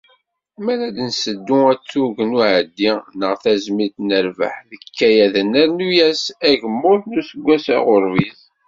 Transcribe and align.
Mi 0.63 0.71
ara 0.73 0.87
d-nseddu 0.95 1.59
atug 1.71 2.15
n 2.27 2.31
uɛeddi 2.39 2.91
neɣ 3.19 3.33
tazmilt 3.43 3.95
n 4.01 4.09
rrbeḥ 4.27 4.55
deg 4.69 4.81
yikayaden 4.85 5.53
rnu-as 5.69 6.23
agemmuḍ 6.47 7.01
n 7.05 7.19
useggas 7.21 7.65
aɣurbiz. 7.77 8.39